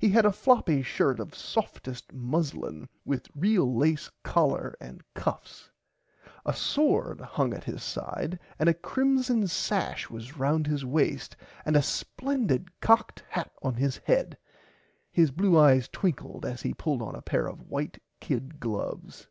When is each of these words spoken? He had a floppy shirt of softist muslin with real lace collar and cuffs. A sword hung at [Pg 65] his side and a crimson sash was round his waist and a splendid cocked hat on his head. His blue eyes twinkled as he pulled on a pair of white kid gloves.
He 0.00 0.08
had 0.08 0.26
a 0.26 0.32
floppy 0.32 0.82
shirt 0.82 1.20
of 1.20 1.30
softist 1.32 2.12
muslin 2.12 2.88
with 3.04 3.28
real 3.36 3.72
lace 3.72 4.10
collar 4.24 4.74
and 4.80 5.04
cuffs. 5.14 5.70
A 6.44 6.52
sword 6.52 7.20
hung 7.20 7.54
at 7.54 7.62
[Pg 7.66 7.72
65] 7.74 7.74
his 7.74 7.82
side 7.84 8.38
and 8.58 8.68
a 8.68 8.74
crimson 8.74 9.46
sash 9.46 10.10
was 10.10 10.36
round 10.36 10.66
his 10.66 10.84
waist 10.84 11.36
and 11.64 11.76
a 11.76 11.82
splendid 11.82 12.80
cocked 12.80 13.22
hat 13.28 13.52
on 13.62 13.74
his 13.74 13.98
head. 13.98 14.36
His 15.12 15.30
blue 15.30 15.56
eyes 15.56 15.86
twinkled 15.86 16.44
as 16.44 16.62
he 16.62 16.74
pulled 16.74 17.00
on 17.00 17.14
a 17.14 17.22
pair 17.22 17.46
of 17.46 17.62
white 17.68 18.02
kid 18.18 18.58
gloves. 18.58 19.28